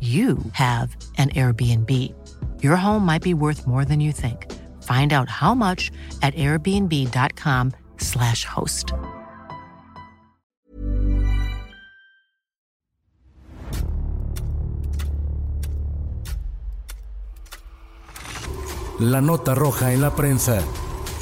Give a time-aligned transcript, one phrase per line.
[0.00, 1.90] you have an Airbnb.
[2.62, 4.46] Your home might be worth more than you think.
[4.82, 5.90] Find out how much
[6.22, 8.92] at airbnb.com/slash host.
[18.98, 20.62] La nota roja en la prensa.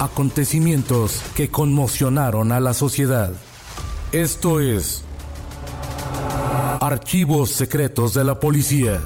[0.00, 3.32] Acontecimientos que conmocionaron a la sociedad.
[4.12, 5.05] Esto es
[6.86, 9.00] Archivos secretos de la policía.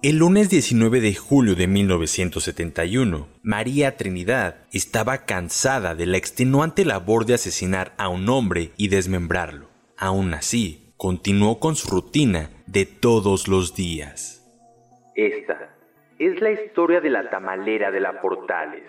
[0.00, 7.26] El lunes 19 de julio de 1971, María Trinidad estaba cansada de la extenuante labor
[7.26, 9.66] de asesinar a un hombre y desmembrarlo.
[9.96, 14.40] Aún así, continuó con su rutina de todos los días.
[15.16, 15.74] Esta
[16.20, 18.84] es la historia de la tamalera de la Portales.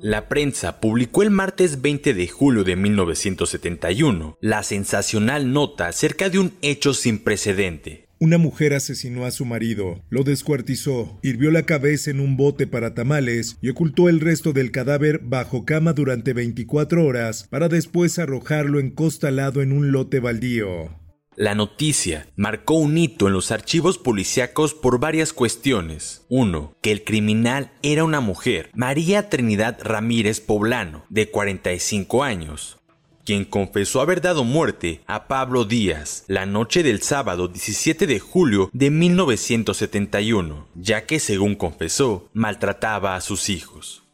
[0.00, 6.38] La prensa publicó el martes 20 de julio de 1971 la sensacional nota acerca de
[6.38, 8.06] un hecho sin precedente.
[8.20, 12.94] Una mujer asesinó a su marido, lo descuartizó, hirvió la cabeza en un bote para
[12.94, 18.78] tamales y ocultó el resto del cadáver bajo cama durante 24 horas para después arrojarlo
[18.78, 20.90] encostalado en un lote baldío.
[21.38, 26.26] La noticia marcó un hito en los archivos policíacos por varias cuestiones.
[26.28, 32.78] Uno, que el criminal era una mujer, María Trinidad Ramírez Poblano, de 45 años,
[33.24, 38.68] quien confesó haber dado muerte a Pablo Díaz la noche del sábado 17 de julio
[38.72, 44.07] de 1971, ya que según confesó, maltrataba a sus hijos.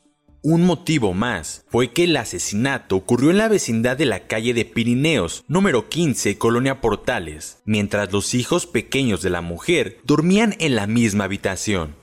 [0.46, 4.66] Un motivo más fue que el asesinato ocurrió en la vecindad de la calle de
[4.66, 10.86] Pirineos, número 15, Colonia Portales, mientras los hijos pequeños de la mujer dormían en la
[10.86, 11.96] misma habitación.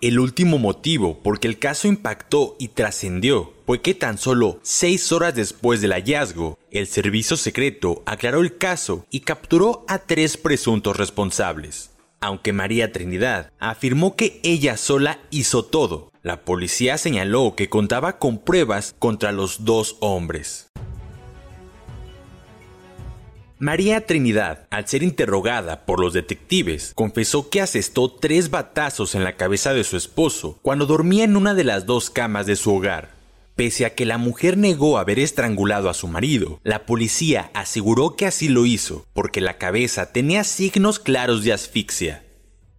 [0.00, 5.10] El último motivo por que el caso impactó y trascendió fue que tan solo seis
[5.10, 10.96] horas después del hallazgo, el servicio secreto aclaró el caso y capturó a tres presuntos
[10.96, 11.90] responsables.
[12.20, 18.38] Aunque María Trinidad afirmó que ella sola hizo todo, la policía señaló que contaba con
[18.38, 20.66] pruebas contra los dos hombres.
[23.60, 29.36] María Trinidad, al ser interrogada por los detectives, confesó que asestó tres batazos en la
[29.36, 33.14] cabeza de su esposo cuando dormía en una de las dos camas de su hogar.
[33.54, 38.26] Pese a que la mujer negó haber estrangulado a su marido, la policía aseguró que
[38.26, 42.25] así lo hizo porque la cabeza tenía signos claros de asfixia.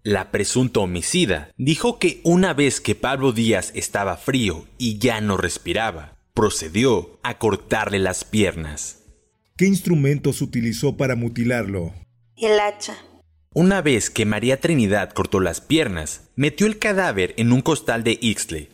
[0.07, 5.35] La presunta homicida dijo que una vez que Pablo Díaz estaba frío y ya no
[5.35, 9.03] respiraba, procedió a cortarle las piernas.
[9.57, 11.93] ¿Qué instrumentos utilizó para mutilarlo?
[12.37, 12.95] El hacha.
[13.53, 18.17] Una vez que María Trinidad cortó las piernas, metió el cadáver en un costal de
[18.21, 18.69] Ixtle.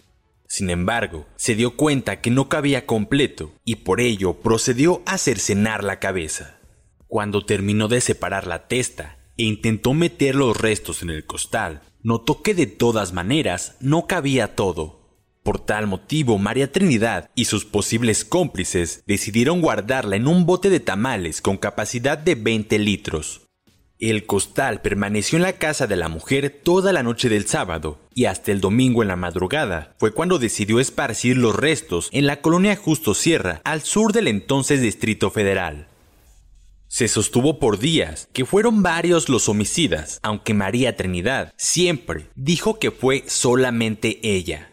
[0.47, 5.83] Sin embargo, se dio cuenta que no cabía completo y por ello procedió a cercenar
[5.83, 6.59] la cabeza.
[7.07, 12.41] Cuando terminó de separar la testa e intentó meter los restos en el costal, notó
[12.41, 15.03] que de todas maneras no cabía todo.
[15.43, 20.79] Por tal motivo, María Trinidad y sus posibles cómplices decidieron guardarla en un bote de
[20.79, 23.41] tamales con capacidad de 20 litros.
[23.99, 28.25] El costal permaneció en la casa de la mujer toda la noche del sábado y
[28.25, 32.75] hasta el domingo en la madrugada fue cuando decidió esparcir los restos en la colonia
[32.75, 35.87] Justo Sierra, al sur del entonces Distrito Federal.
[36.93, 42.91] Se sostuvo por días que fueron varios los homicidas, aunque María Trinidad siempre dijo que
[42.91, 44.69] fue solamente ella.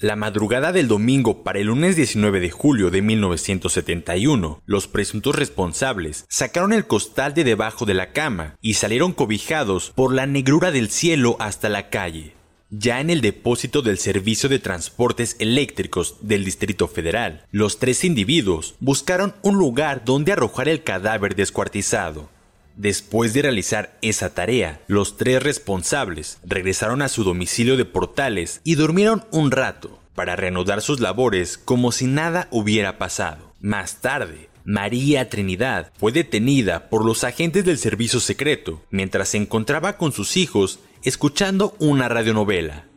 [0.00, 6.24] La madrugada del domingo para el lunes 19 de julio de 1971, los presuntos responsables
[6.28, 10.90] sacaron el costal de debajo de la cama y salieron cobijados por la negrura del
[10.90, 12.35] cielo hasta la calle.
[12.70, 17.44] Ya en el depósito del Servicio de Transportes Eléctricos del Distrito Federal.
[17.50, 22.28] Los tres individuos buscaron un lugar donde arrojar el cadáver descuartizado.
[22.76, 28.74] Después de realizar esa tarea, los tres responsables regresaron a su domicilio de Portales y
[28.74, 33.52] durmieron un rato para reanudar sus labores como si nada hubiera pasado.
[33.60, 39.96] Más tarde, María Trinidad fue detenida por los agentes del servicio secreto mientras se encontraba
[39.96, 42.88] con sus hijos escuchando una radionovela.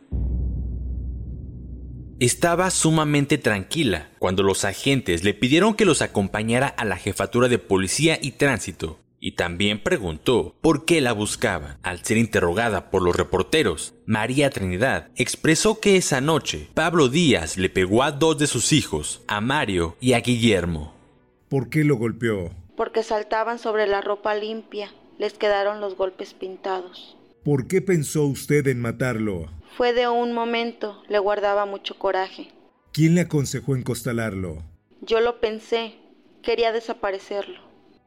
[2.18, 7.60] Estaba sumamente tranquila cuando los agentes le pidieron que los acompañara a la jefatura de
[7.60, 11.78] policía y tránsito, y también preguntó por qué la buscaban.
[11.84, 17.70] Al ser interrogada por los reporteros, María Trinidad expresó que esa noche Pablo Díaz le
[17.70, 20.94] pegó a dos de sus hijos, a Mario y a Guillermo.
[21.48, 22.50] ¿Por qué lo golpeó?
[22.76, 24.90] Porque saltaban sobre la ropa limpia.
[25.16, 27.16] Les quedaron los golpes pintados.
[27.44, 29.50] ¿Por qué pensó usted en matarlo?
[29.76, 31.02] Fue de un momento.
[31.08, 32.48] Le guardaba mucho coraje.
[32.92, 34.62] ¿Quién le aconsejó encostalarlo?
[35.00, 35.94] Yo lo pensé.
[36.42, 37.58] Quería desaparecerlo.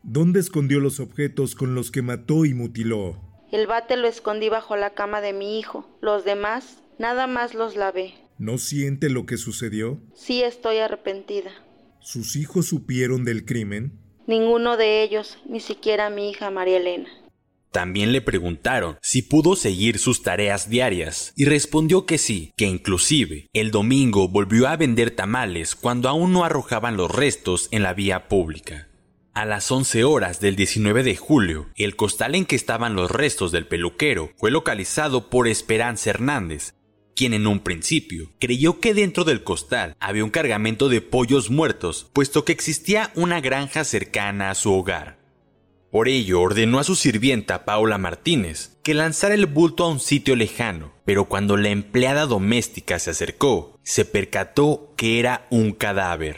[0.04, 3.18] ¿Dónde escondió los objetos con los que mató y mutiló?
[3.52, 5.88] El bate lo escondí bajo la cama de mi hijo.
[6.02, 8.14] Los demás, nada más los lavé.
[8.38, 10.00] ¿No siente lo que sucedió?
[10.14, 11.52] Sí estoy arrepentida.
[12.02, 14.00] ¿Sus hijos supieron del crimen?
[14.28, 17.10] Ninguno de ellos, ni siquiera mi hija María Elena.
[17.74, 23.48] También le preguntaron si pudo seguir sus tareas diarias y respondió que sí, que inclusive
[23.52, 28.28] el domingo volvió a vender tamales cuando aún no arrojaban los restos en la vía
[28.28, 28.90] pública.
[29.34, 33.52] A las 11 horas del 19 de julio, el costal en que estaban los restos
[33.52, 36.76] del peluquero fue localizado por Esperanza Hernández,
[37.16, 42.08] quien en un principio creyó que dentro del costal había un cargamento de pollos muertos,
[42.14, 45.23] puesto que existía una granja cercana a su hogar.
[45.94, 50.36] Por ello ordenó a su sirvienta Paula Martínez que lanzara el bulto a un sitio
[50.36, 56.38] lejano, pero cuando la empleada doméstica se acercó, se percató que era un cadáver.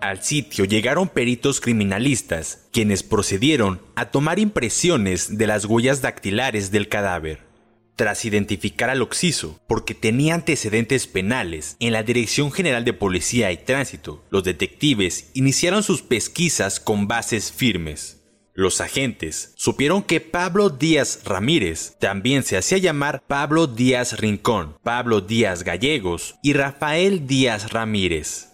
[0.00, 6.88] Al sitio llegaron peritos criminalistas, quienes procedieron a tomar impresiones de las huellas dactilares del
[6.88, 7.49] cadáver.
[7.96, 13.58] Tras identificar al occiso, porque tenía antecedentes penales en la Dirección General de Policía y
[13.58, 18.20] Tránsito, los detectives iniciaron sus pesquisas con bases firmes.
[18.54, 25.20] Los agentes supieron que Pablo Díaz Ramírez también se hacía llamar Pablo Díaz Rincón, Pablo
[25.20, 28.49] Díaz Gallegos y Rafael Díaz Ramírez.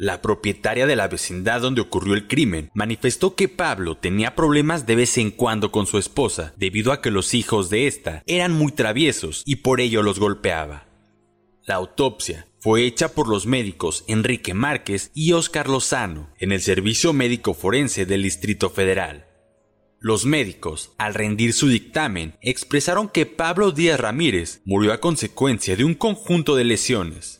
[0.00, 4.94] La propietaria de la vecindad donde ocurrió el crimen manifestó que Pablo tenía problemas de
[4.94, 8.70] vez en cuando con su esposa, debido a que los hijos de ésta eran muy
[8.70, 10.86] traviesos y por ello los golpeaba.
[11.66, 17.12] La autopsia fue hecha por los médicos Enrique Márquez y Óscar Lozano en el Servicio
[17.12, 19.26] Médico Forense del Distrito Federal.
[19.98, 25.82] Los médicos, al rendir su dictamen, expresaron que Pablo Díaz Ramírez murió a consecuencia de
[25.82, 27.37] un conjunto de lesiones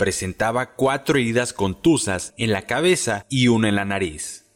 [0.00, 4.46] presentaba cuatro heridas contusas en la cabeza y una en la nariz.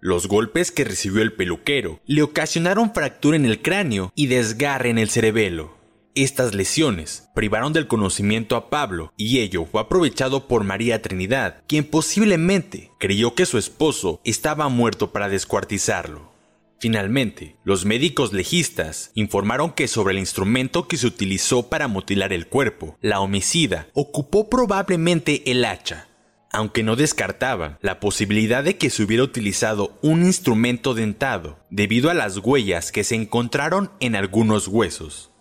[0.00, 4.96] Los golpes que recibió el peluquero le ocasionaron fractura en el cráneo y desgarre en
[4.96, 5.76] el cerebelo.
[6.14, 11.84] Estas lesiones privaron del conocimiento a Pablo y ello fue aprovechado por María Trinidad, quien
[11.84, 16.35] posiblemente creyó que su esposo estaba muerto para descuartizarlo.
[16.78, 22.48] Finalmente, los médicos legistas informaron que sobre el instrumento que se utilizó para mutilar el
[22.48, 26.08] cuerpo, la homicida ocupó probablemente el hacha,
[26.52, 32.14] aunque no descartaba la posibilidad de que se hubiera utilizado un instrumento dentado debido a
[32.14, 35.32] las huellas que se encontraron en algunos huesos.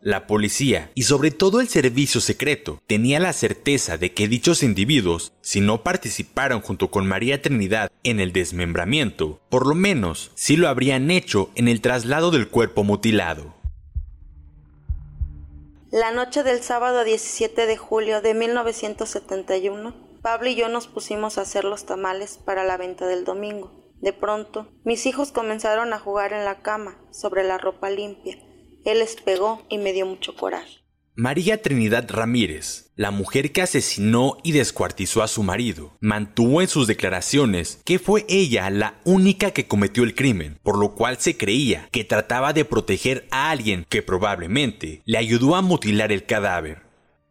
[0.00, 5.32] La policía y sobre todo el servicio secreto tenía la certeza de que dichos individuos,
[5.40, 10.68] si no participaron junto con María Trinidad en el desmembramiento, por lo menos sí lo
[10.68, 13.56] habrían hecho en el traslado del cuerpo mutilado.
[15.90, 21.40] La noche del sábado 17 de julio de 1971, Pablo y yo nos pusimos a
[21.40, 23.72] hacer los tamales para la venta del domingo.
[24.00, 28.38] De pronto, mis hijos comenzaron a jugar en la cama, sobre la ropa limpia
[28.84, 30.78] él les pegó y me dio mucho coraje.
[31.20, 36.86] María Trinidad Ramírez, la mujer que asesinó y descuartizó a su marido, mantuvo en sus
[36.86, 41.88] declaraciones que fue ella la única que cometió el crimen, por lo cual se creía
[41.90, 46.82] que trataba de proteger a alguien que probablemente le ayudó a mutilar el cadáver.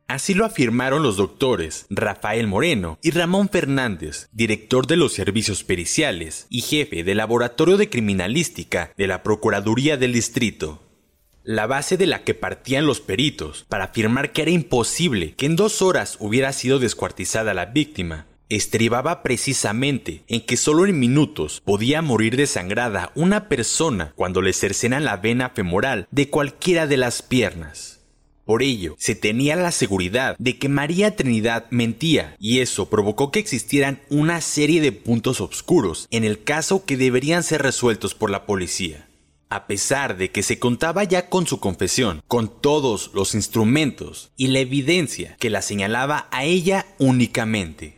[0.10, 6.46] Así lo afirmaron los doctores Rafael Moreno y Ramón Fernández, director de los servicios periciales
[6.50, 10.87] y jefe del Laboratorio de Criminalística de la Procuraduría del Distrito
[11.48, 15.56] la base de la que partían los peritos para afirmar que era imposible que en
[15.56, 22.02] dos horas hubiera sido descuartizada la víctima, estribaba precisamente en que solo en minutos podía
[22.02, 28.02] morir desangrada una persona cuando le cercenan la vena femoral de cualquiera de las piernas.
[28.44, 33.40] Por ello, se tenía la seguridad de que María Trinidad mentía, y eso provocó que
[33.40, 38.46] existieran una serie de puntos oscuros en el caso que deberían ser resueltos por la
[38.46, 39.07] policía.
[39.50, 44.48] A pesar de que se contaba ya con su confesión, con todos los instrumentos y
[44.48, 47.98] la evidencia que la señalaba a ella únicamente.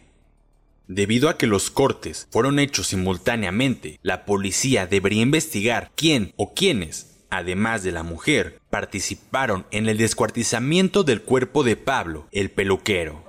[0.88, 7.10] Debido a que los cortes fueron hechos simultáneamente, la policía debería investigar quién o quiénes
[7.30, 13.29] además de la mujer, participaron en el descuartizamiento del cuerpo de Pablo, el peluquero.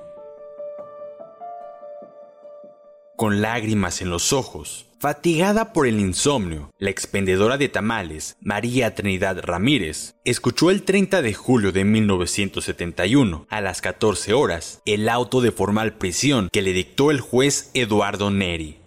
[3.21, 9.43] Con lágrimas en los ojos, fatigada por el insomnio, la expendedora de tamales, María Trinidad
[9.43, 15.53] Ramírez, escuchó el 30 de julio de 1971, a las 14 horas, el auto de
[15.53, 18.79] formal prisión que le dictó el juez Eduardo Neri.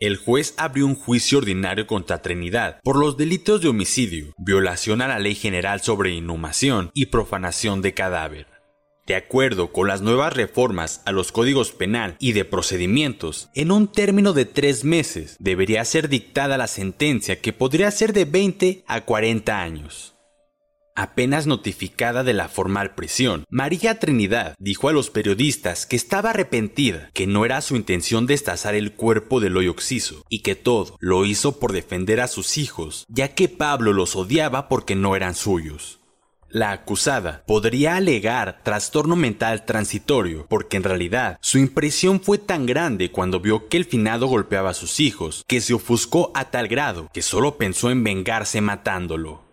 [0.00, 5.08] El juez abrió un juicio ordinario contra Trinidad por los delitos de homicidio, violación a
[5.08, 8.55] la ley general sobre inhumación y profanación de cadáver.
[9.06, 13.86] De acuerdo con las nuevas reformas a los códigos penal y de procedimientos, en un
[13.86, 19.02] término de tres meses debería ser dictada la sentencia que podría ser de 20 a
[19.02, 20.16] 40 años.
[20.98, 27.10] Apenas notificada de la formal prisión, María Trinidad dijo a los periodistas que estaba arrepentida,
[27.12, 31.26] que no era su intención destazar el cuerpo del hoyo oxiso y que todo lo
[31.26, 36.00] hizo por defender a sus hijos, ya que Pablo los odiaba porque no eran suyos.
[36.56, 43.10] La acusada podría alegar trastorno mental transitorio porque en realidad su impresión fue tan grande
[43.10, 47.10] cuando vio que el finado golpeaba a sus hijos que se ofuscó a tal grado
[47.12, 49.44] que solo pensó en vengarse matándolo.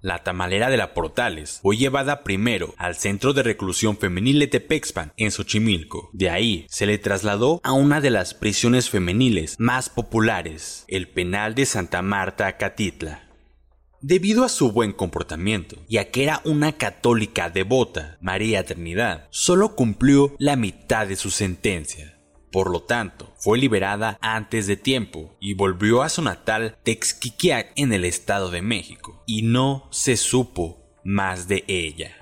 [0.00, 5.12] La tamalera de la Portales fue llevada primero al Centro de Reclusión Femenil de Tepexpan,
[5.18, 6.08] en Xochimilco.
[6.14, 11.54] De ahí se le trasladó a una de las prisiones femeniles más populares, el penal
[11.54, 13.31] de Santa Marta, Catitla.
[14.04, 19.76] Debido a su buen comportamiento y a que era una católica devota, María Trinidad solo
[19.76, 22.18] cumplió la mitad de su sentencia.
[22.50, 27.92] Por lo tanto, fue liberada antes de tiempo y volvió a su natal Texquiquiac en
[27.92, 32.21] el Estado de México, y no se supo más de ella.